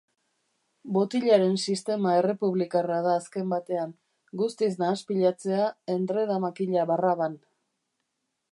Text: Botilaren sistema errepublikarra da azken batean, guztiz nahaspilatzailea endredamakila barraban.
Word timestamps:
Botilaren 0.93 1.51
sistema 1.73 2.13
errepublikarra 2.21 2.97
da 3.07 3.11
azken 3.17 3.53
batean, 3.53 3.93
guztiz 4.43 4.71
nahaspilatzailea 4.85 5.69
endredamakila 5.97 6.87
barraban. 6.95 7.37